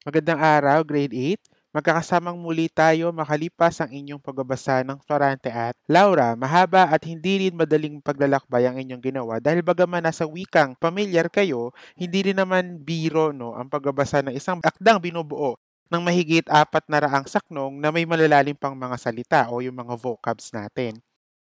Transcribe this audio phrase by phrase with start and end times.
[0.00, 1.76] Magandang araw, Grade 8.
[1.76, 6.32] Magkakasamang muli tayo makalipas ang inyong pagbabasa ng Florante at Laura.
[6.40, 11.76] Mahaba at hindi rin madaling paglalakbay ang inyong ginawa dahil bagaman nasa wikang pamilyar kayo,
[12.00, 15.60] hindi rin naman biro no, ang pagbabasa ng isang akdang binubuo
[15.92, 20.00] ng mahigit apat na raang saknong na may malalalim pang mga salita o yung mga
[20.00, 20.96] vocabs natin.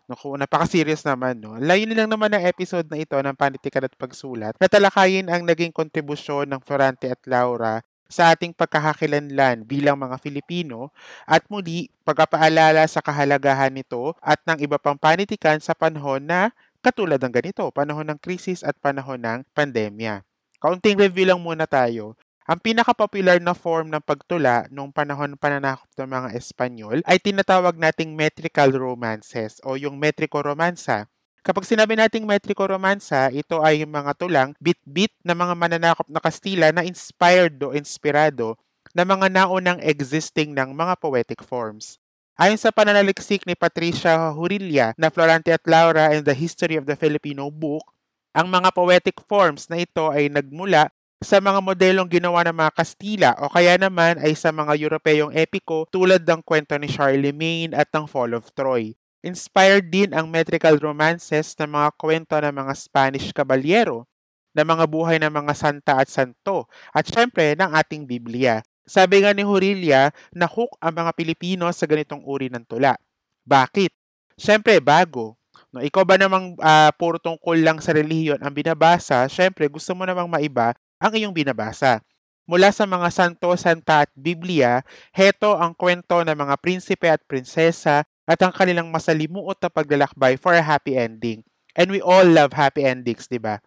[0.04, 1.56] Naku, napaka-serious naman, no?
[1.56, 5.72] Layunin lang naman ng episode na ito ng Panitikan at Pagsulat na talakayin ang naging
[5.72, 7.80] kontribusyon ng Florante at Laura
[8.14, 10.94] sa ating pagkakakilanlan bilang mga Filipino
[11.26, 16.54] at muli pagpapaalala sa kahalagahan nito at ng iba pang panitikan sa panahon na
[16.86, 20.22] katulad ng ganito, panahon ng krisis at panahon ng pandemya.
[20.62, 22.14] Kaunting review lang muna tayo.
[22.44, 27.80] Ang pinaka-popular na form ng pagtula noong panahon ng pananakop ng mga Espanyol ay tinatawag
[27.80, 31.08] nating metrical romances o yung metrico romansa
[31.44, 36.72] Kapag sinabi nating metriko romansa, ito ay mga tulang bit-bit na mga mananakop na Kastila
[36.72, 38.56] na inspired o inspirado
[38.96, 42.00] na mga naunang existing ng mga poetic forms.
[42.40, 46.96] Ayon sa pananaliksik ni Patricia Hurilla na Florante at Laura in the History of the
[46.96, 47.84] Filipino Book,
[48.32, 53.32] ang mga poetic forms na ito ay nagmula sa mga modelong ginawa ng mga Kastila
[53.44, 58.08] o kaya naman ay sa mga Europeyong epiko tulad ng kwento ni Charlemagne at ng
[58.08, 58.96] Fall of Troy.
[59.24, 64.04] Inspired din ang metrical romances ng mga kwento ng mga Spanish kabalyero,
[64.52, 68.60] ng mga buhay ng mga santa at santo, at syempre ng ating Biblia.
[68.84, 73.00] Sabi nga ni Hurilla, nahook ang mga Pilipino sa ganitong uri ng tula.
[73.48, 73.96] Bakit?
[74.36, 75.40] Syempre, bago.
[75.72, 80.06] No, ikaw ba namang uh, puro tungkol lang sa relihiyon ang binabasa, syempre gusto mo
[80.06, 82.04] namang maiba ang iyong binabasa.
[82.44, 84.84] Mula sa mga santo, santa at Biblia,
[85.16, 90.56] heto ang kwento ng mga prinsipe at prinsesa at ang kanilang masalimuot na paglalakbay for
[90.56, 91.44] a happy ending.
[91.74, 93.60] And we all love happy endings, di ba?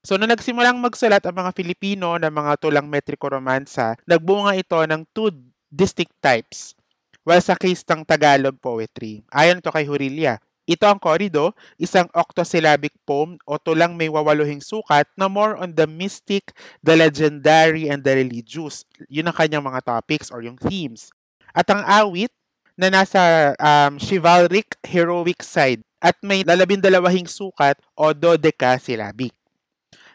[0.00, 5.04] So, nung nagsimulang magsulat ang mga Filipino ng mga tulang metriko romansa, nagbunga ito ng
[5.12, 5.28] two
[5.68, 6.72] distinct types.
[7.20, 12.94] While sa case ng Tagalog poetry, ayon to kay Hurilla, ito ang korido, isang octosyllabic
[13.04, 18.14] poem o tulang may wawaluhing sukat na more on the mystic, the legendary, and the
[18.14, 18.86] religious.
[19.10, 21.10] Yun ang kanyang mga topics or yung themes.
[21.50, 22.30] At ang awit,
[22.80, 29.36] na nasa um, chivalric heroic side at may lalabindalawahing sukat o dodecasilabic.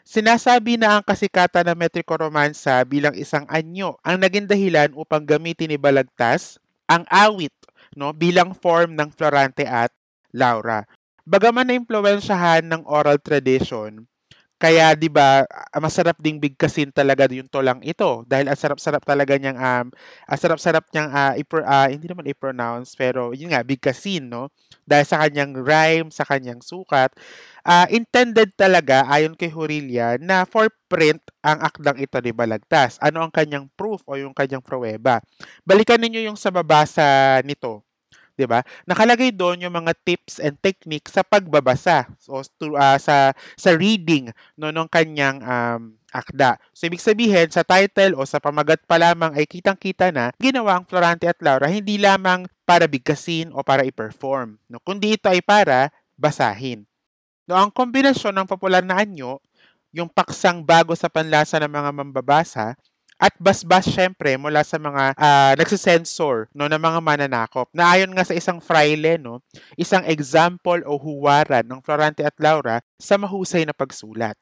[0.02, 5.70] Sinasabi na ang kasikatan ng metriko romansa bilang isang anyo ang naging dahilan upang gamitin
[5.70, 6.58] ni Balagtas
[6.90, 7.54] ang awit
[7.94, 9.94] no, bilang form ng Florante at
[10.34, 10.82] Laura.
[11.26, 14.06] Bagaman na impluwensyahan ng oral tradition,
[14.56, 19.36] kaya 'di ba, ah, masarap ding bigkasin talaga yung tulang ito dahil ang sarap-sarap talaga
[19.36, 19.86] niyang um
[20.28, 24.48] ang sarap-sarap niyang uh, ipro, uh, hindi naman i-pronounce pero yun nga bigkasin no
[24.88, 27.12] dahil sa kanyang rhyme, sa kanyang sukat.
[27.66, 32.98] Uh, intended talaga ayon kay Hurilla na for print ang akdang ito ni Balagtas.
[33.02, 35.18] Ano ang kanyang proof o yung kanyang pruweba?
[35.66, 37.85] Balikan ninyo yung sa babasa nito
[38.36, 38.60] 'di ba?
[38.84, 42.06] Nakalagay doon yung mga tips and techniques sa pagbabasa.
[42.20, 44.30] So to, uh, sa sa reading
[44.60, 46.60] no ng kanyang um, akda.
[46.76, 50.84] So ibig sabihin sa title o sa pamagat pa lamang ay kitang-kita na ginawa ang
[50.84, 55.90] Florante at Laura hindi lamang para bigkasin o para i-perform, no kundi ito ay para
[56.16, 56.84] basahin.
[57.46, 59.38] No, ang kombinasyon ng popular na anyo,
[59.94, 62.74] yung paksang bago sa panlasa ng mga mambabasa,
[63.16, 67.68] at basbas syempre mula sa mga uh, nagsisensor no ng mga mananakop.
[67.72, 69.40] Na ayon nga sa isang fraile no,
[69.80, 74.36] isang example o huwaran ng Florante at Laura sa mahusay na pagsulat.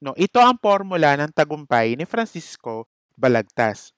[0.00, 3.92] No, ito ang formula ng tagumpay ni Francisco Balagtas.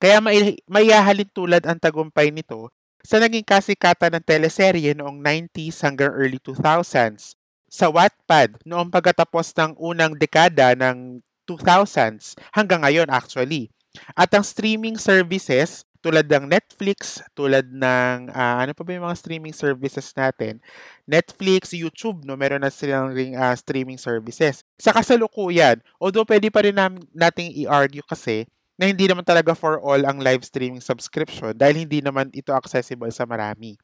[0.00, 2.72] Kaya may, mayahalin tulad ang tagumpay nito
[3.04, 7.36] sa naging kasikatan ng teleserye noong 90s hanggang early 2000s
[7.70, 13.74] sa Wattpad noong pagkatapos ng unang dekada ng 2000s hanggang ngayon actually.
[14.14, 19.20] At ang streaming services tulad ng Netflix, tulad ng uh, ano pa ba yung mga
[19.20, 20.56] streaming services natin?
[21.04, 24.64] Netflix, YouTube, no, meron na silang ring uh, streaming services.
[24.80, 28.48] Sa kasalukuyan, although pwede pa rin nam- nating i-argue kasi
[28.80, 33.12] na hindi naman talaga for all ang live streaming subscription dahil hindi naman ito accessible
[33.12, 33.76] sa marami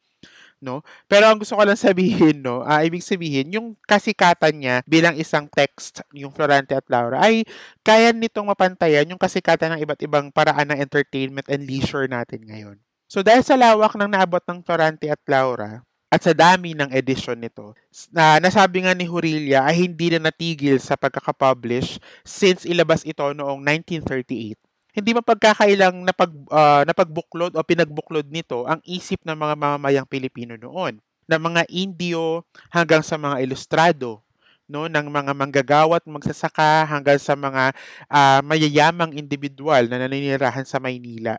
[0.57, 0.81] no?
[1.05, 5.45] Pero ang gusto ko lang sabihin, no, uh, ibig sabihin, yung kasikatan niya bilang isang
[5.49, 7.45] text, yung Florante at Laura, ay
[7.85, 12.77] kaya nitong mapantayan yung kasikatan ng iba't ibang paraan ng entertainment and leisure natin ngayon.
[13.07, 17.35] So dahil sa lawak ng naabot ng Florante at Laura, at sa dami ng edisyon
[17.35, 17.75] nito,
[18.15, 23.59] na nasabi nga ni Hurilla ay hindi na natigil sa pagkakapublish since ilabas ito noong
[23.59, 24.66] 1938
[24.97, 30.97] hindi mapagkakailang napag, uh, napagbuklod o pinagbuklod nito ang isip ng mga mamamayang Pilipino noon,
[31.29, 32.41] na mga Indio
[32.73, 34.25] hanggang sa mga ilustrado,
[34.65, 37.77] no ng mga manggagawa at magsasaka hanggang sa mga
[38.09, 41.37] uh, mayayamang individual na naninirahan sa Maynila.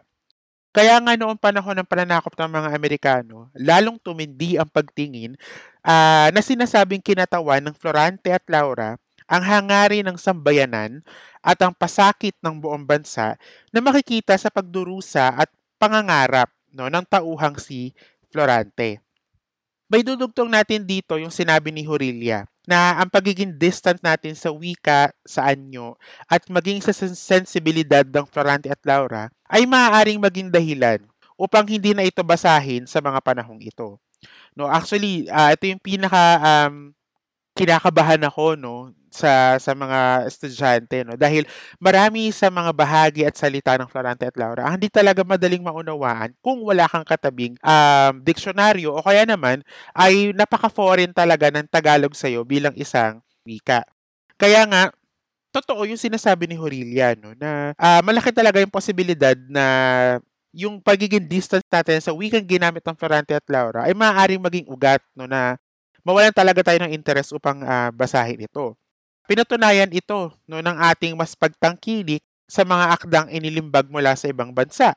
[0.71, 5.35] Kaya nga noong panahon ng pananakop ng mga Amerikano, lalong tumindi ang pagtingin
[5.83, 8.95] uh, na sinasabing kinatawan ng Florante at Laura
[9.29, 11.05] ang hangarin ng sambayanan
[11.45, 13.37] at ang pasakit ng buong bansa
[13.71, 17.93] na makikita sa pagdurusa at pangangarap no, ng tauhang si
[18.33, 19.05] Florante.
[19.89, 25.09] May dudugtong natin dito yung sinabi ni Horilia na ang pagiging distant natin sa wika,
[25.25, 25.97] sa anyo,
[26.29, 31.01] at maging sa sensibilidad ng Florante at Laura ay maaaring maging dahilan
[31.41, 33.97] upang hindi na ito basahin sa mga panahong ito.
[34.53, 36.93] No, actually, uh, ito yung pinaka um,
[37.57, 41.49] kinakabahan ako no sa sa mga estudyante no dahil
[41.81, 46.33] marami sa mga bahagi at salita ng Florante at Laura ang hindi talaga madaling maunawaan
[46.45, 49.65] kung wala kang katabing um, diksyonaryo o kaya naman
[49.97, 53.85] ay napaka-foreign talaga ng Tagalog sa iyo bilang isang wika.
[54.37, 54.93] Kaya nga
[55.51, 59.65] totoo yung sinasabi ni Horilia no na uh, malaki talaga yung posibilidad na
[60.53, 65.01] yung pagiging distance natin sa wikang ginamit ng Florante at Laura ay maaaring maging ugat
[65.17, 65.57] no na
[66.07, 68.73] mawalan talaga tayo ng interest upang uh, basahin ito.
[69.29, 74.97] Pinatunayan ito no, ng ating mas pagtangkilik sa mga akdang inilimbag mula sa ibang bansa.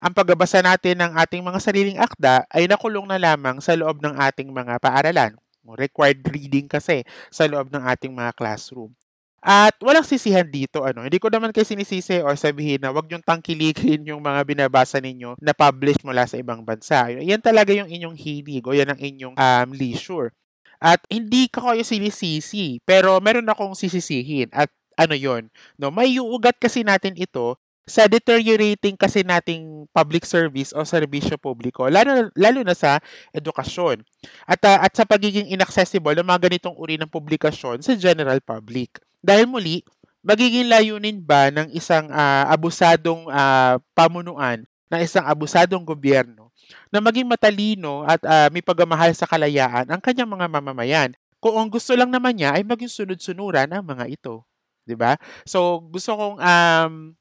[0.00, 4.16] Ang pagbabasa natin ng ating mga sariling akda ay nakulong na lamang sa loob ng
[4.16, 5.36] ating mga paaralan.
[5.60, 8.96] Required reading kasi sa loob ng ating mga classroom.
[9.44, 13.20] At walang sisihan dito, ano, hindi ko naman kayo sinisisi o sabihin na wag yung
[13.20, 17.12] tangkilikin yung mga binabasa ninyo na published mula sa ibang bansa.
[17.12, 20.32] Yan talaga yung inyong hilig o yan ang inyong um, leisure.
[20.80, 24.52] At hindi ko kayo sinisisi, pero meron akong sisisihin.
[24.52, 25.92] At ano yon no?
[25.92, 32.34] May uugat kasi natin ito sa deteriorating kasi nating public service o serbisyo publiko, lalo,
[32.34, 32.98] lalo na sa
[33.30, 34.02] edukasyon.
[34.42, 38.98] At, uh, at sa pagiging inaccessible ng mga ganitong uri ng publikasyon sa general public.
[39.22, 39.86] Dahil muli,
[40.26, 46.45] magiging layunin ba ng isang uh, abusadong uh, pamunuan, ng isang abusadong gobyerno
[46.90, 51.10] na maging matalino at uh, may pagmamahal sa kalayaan ang kanyang mga mamamayan.
[51.38, 54.42] Kung ang gusto lang naman niya ay maging sunod-sunuran ang mga ito.
[54.86, 55.18] 'Di ba?
[55.44, 57.14] So gusto kong um,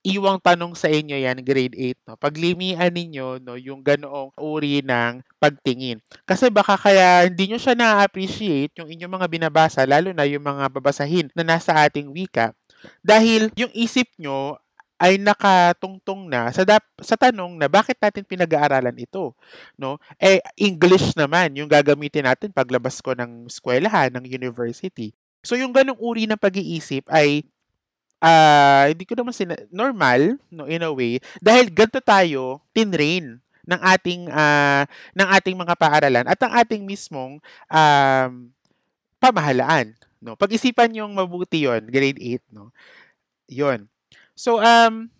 [0.00, 2.16] iwang tanong sa inyo yan, grade 8, no?
[2.16, 6.00] Paglimian ninyo, no, yung ganoong uri ng pagtingin.
[6.24, 10.72] Kasi baka kaya hindi nyo siya na-appreciate yung inyong mga binabasa, lalo na yung mga
[10.72, 12.56] babasahin na nasa ating wika.
[13.04, 14.56] Dahil yung isip nyo
[15.00, 19.32] ay nakatungtong na sa dap- sa tanong na bakit natin pinag-aaralan ito,
[19.80, 19.96] no?
[20.20, 25.16] Eh English naman yung gagamitin natin paglabas ko ng eskwelahan, ng university.
[25.40, 27.48] So yung ganung uri ng pag-iisip ay
[28.20, 33.80] uh, hindi ko naman sina- normal no in a way dahil ganto tayo tinrain ng
[33.80, 34.84] ating uh,
[35.16, 37.40] ng ating mga paaralan at ang ating mismong
[37.72, 38.32] um,
[39.16, 42.68] pamahalaan no pag-isipan yung mabuti yon grade 8 no
[43.48, 43.88] yon
[44.40, 45.12] So, um,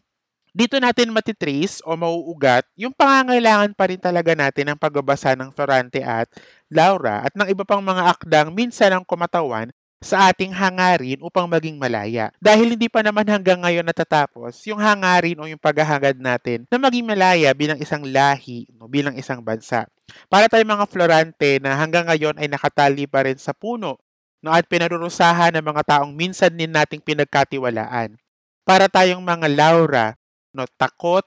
[0.56, 6.00] dito natin matitrace o mauugat yung pangangailangan pa rin talaga natin ng pagbabasa ng Florante
[6.00, 6.32] at
[6.72, 9.68] Laura at ng iba pang mga akdang minsan ang kumatawan
[10.00, 12.32] sa ating hangarin upang maging malaya.
[12.40, 17.04] Dahil hindi pa naman hanggang ngayon natatapos yung hangarin o yung paghahangad natin na maging
[17.04, 19.84] malaya bilang isang lahi, no, bilang isang bansa.
[20.32, 24.00] Para tayo mga Florante na hanggang ngayon ay nakatali pa rin sa puno
[24.40, 28.16] no, at pinarurusahan ng mga taong minsan din nating pinagkatiwalaan
[28.64, 30.06] para tayong mga Laura,
[30.54, 31.24] no, takot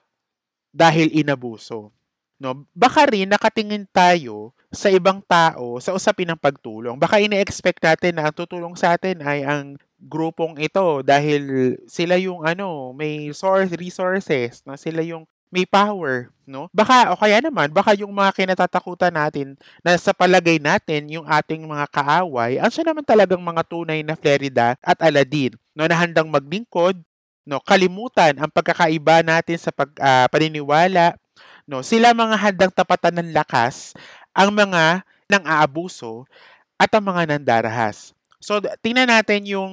[0.73, 1.93] dahil inabuso.
[2.41, 6.97] No, baka rin nakatingin tayo sa ibang tao sa usapin ng pagtulong.
[6.97, 12.43] Baka ine-expect natin na ang tutulong sa atin ay ang grupong ito dahil sila yung
[12.43, 14.75] ano, may source resources, no?
[14.75, 15.23] Sila yung
[15.53, 16.67] may power, no?
[16.73, 19.53] Baka o kaya naman baka yung mga kinatatakutan natin
[19.85, 24.17] na sa palagay natin yung ating mga kaaway, ang siya naman talagang mga tunay na
[24.17, 26.97] Florida at Aladdin, no, na handang maglingkod
[27.43, 31.19] no kalimutan ang pagkakaiba natin sa pag, uh, paniniwala
[31.67, 33.91] no sila mga handang tapatan ng lakas
[34.31, 36.27] ang mga nang aabuso
[36.75, 38.11] at ang mga nandarahas.
[38.43, 39.71] So tingnan natin yung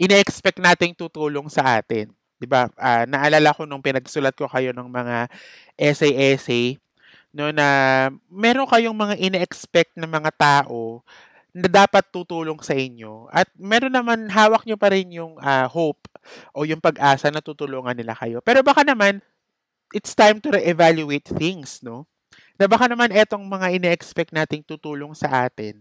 [0.00, 2.08] ina-expect nating tutulong sa atin
[2.40, 2.72] 'di ba?
[2.80, 5.28] Uh, naalala ko nung pinagsulat ko kayo ng mga
[5.76, 6.80] essay essay
[7.30, 11.04] no na meron kayong mga ina-expect na mga tao
[11.54, 16.09] na dapat tutulong sa inyo at meron naman hawak nyo pa rin yung uh, hope
[16.52, 18.40] o yung pag-asa na tutulungan nila kayo.
[18.44, 19.20] Pero baka naman
[19.90, 22.06] it's time to re-evaluate things, no?
[22.60, 25.80] Na baka naman etong mga ine-expect nating tutulong sa atin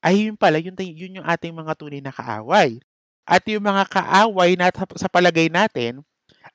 [0.00, 2.80] ay yun pala, yun, yun yung ating mga tunay na kaaway.
[3.28, 6.00] At yung mga kaaway na sa palagay natin,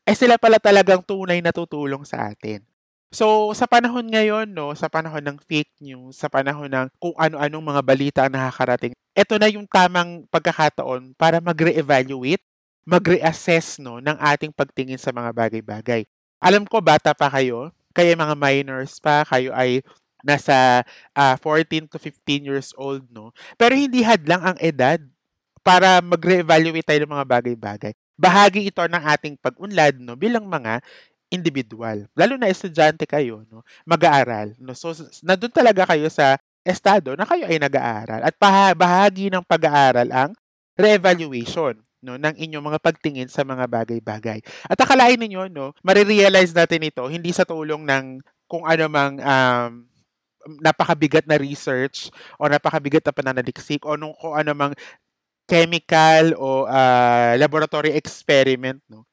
[0.02, 2.66] ay sila pala talagang tunay na tutulong sa atin.
[3.14, 7.64] So, sa panahon ngayon, no, sa panahon ng fake news, sa panahon ng kung ano-anong
[7.64, 12.44] mga balita ang nakakarating ito na yung tamang pagkakataon para mag-re-evaluate,
[12.86, 16.06] mag-reassess no, ng ating pagtingin sa mga bagay-bagay.
[16.38, 19.82] Alam ko, bata pa kayo, kayo mga minors pa, kayo ay
[20.22, 20.86] nasa
[21.18, 23.34] uh, ah, 14 to 15 years old, no?
[23.58, 25.02] Pero hindi hadlang ang edad
[25.66, 27.94] para mag-re-evaluate tayo ng mga bagay-bagay.
[28.16, 30.82] Bahagi ito ng ating pag-unlad, no, bilang mga
[31.34, 32.06] individual.
[32.14, 34.54] Lalo na estudyante kayo, no, mag-aaral.
[34.62, 34.78] No?
[34.78, 34.94] So,
[35.26, 38.22] na doon talaga kayo sa estado na kayo ay nag-aaral.
[38.26, 38.38] At
[38.78, 40.32] bahagi ng pag-aaral ang
[40.78, 44.40] re-evaluation no, ng inyong mga pagtingin sa mga bagay-bagay.
[44.70, 49.72] At akalain ninyo, no, marirealize natin ito hindi sa tulong ng kung ano mang um,
[50.62, 54.74] napakabigat na research o napakabigat na pananaliksik o nung kung ano mang
[55.50, 59.06] chemical o uh, laboratory experiment, no?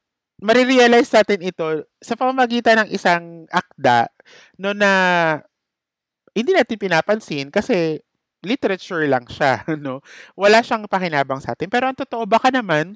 [0.43, 4.11] Marirealize natin ito sa pamamagitan ng isang akda
[4.59, 4.91] no na
[6.35, 8.01] hindi natin pinapansin kasi
[8.43, 10.03] literature lang siya, no?
[10.35, 11.71] Wala siyang pakinabang sa atin.
[11.71, 12.93] Pero ang totoo, baka naman,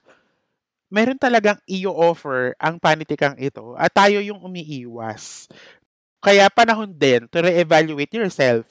[0.88, 5.52] meron talagang i-offer ang panitikang ito at tayo yung umiiwas.
[6.24, 8.66] Kaya panahon din to re-evaluate yourself,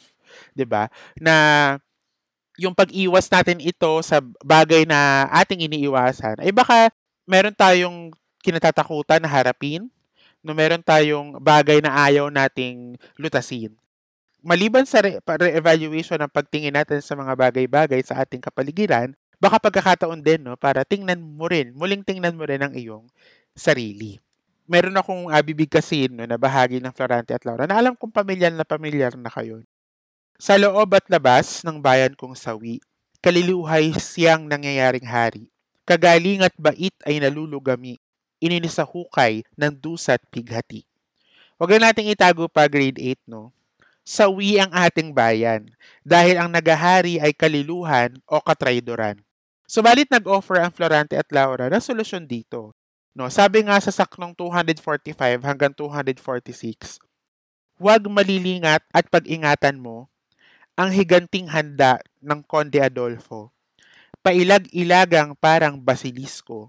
[0.56, 0.88] 'di ba?
[1.20, 1.34] Na
[2.56, 6.88] yung pag-iwas natin ito sa bagay na ating iniiwasan, ay baka
[7.28, 9.92] meron tayong kinatatakutan na harapin,
[10.40, 13.76] no meron tayong bagay na ayaw nating lutasin.
[14.44, 20.24] Maliban sa re- re-evaluation ng pagtingin natin sa mga bagay-bagay sa ating kapaligiran, baka pagkakataon
[20.24, 23.08] din no, para tingnan mo rin, muling tingnan mo rin ang iyong
[23.56, 24.20] sarili
[24.66, 28.52] meron akong uh, bibigkasin no, na bahagi ng Florante at Laura na alam kong pamilyar
[28.52, 29.62] na pamilyar na kayo.
[30.36, 32.82] Sa loob at labas ng bayan kong sawi,
[33.24, 35.48] kaliluhay siyang nangyayaring hari.
[35.86, 37.96] Kagaling at bait ay nalulugami,
[38.42, 40.82] ininisahukay ng dusat pighati.
[41.56, 43.54] Huwag na nating itago pa grade 8, no?
[44.06, 45.66] Sawi ang ating bayan
[46.06, 49.18] dahil ang nagahari ay kaliluhan o katraydoran.
[49.66, 52.70] Subalit nag-offer ang Florante at Laura na solusyon dito
[53.16, 57.00] No, sabi nga sa saknong 245 hanggang 246,
[57.80, 60.12] huwag malilingat at pag-ingatan mo
[60.76, 63.56] ang higanting handa ng Conde Adolfo.
[64.20, 66.68] Pailag-ilagang parang basilisko,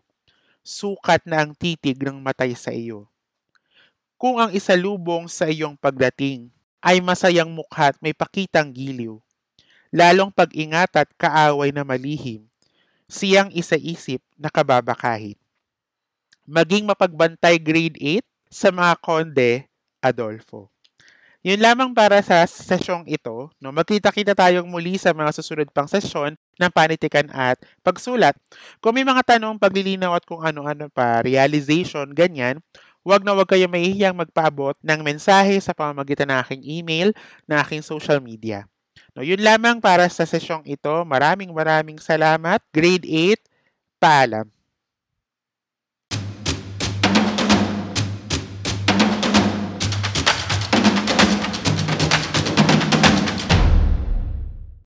[0.63, 3.11] sukat na ang titig ng matay sa iyo.
[4.15, 6.47] Kung ang isalubong sa iyong pagdating
[6.83, 9.17] ay masayang mukha at may pakitang giliw,
[9.89, 12.45] lalong pag-ingat at kaaway na malihim,
[13.09, 15.37] siyang isa-isip na kababakahin
[16.47, 19.67] maging mapagbantay grade 8 sa mga Conde
[19.99, 20.71] Adolfo.
[21.43, 23.51] Yun lamang para sa sesyong ito.
[23.59, 23.71] No?
[23.71, 28.35] Magkita-kita tayong muli sa mga susunod pang sesyon ng panitikan at pagsulat.
[28.79, 32.59] Kung may mga tanong, paglilinaw at kung ano-ano pa, realization, ganyan,
[33.07, 37.15] huwag na huwag kayo mahihiyang magpaabot ng mensahe sa pamamagitan ng aking email,
[37.47, 38.67] na aking social media.
[39.15, 40.91] No, yun lamang para sa sesyong ito.
[41.07, 42.59] Maraming maraming salamat.
[42.75, 43.39] Grade 8,
[44.03, 44.56] paalam.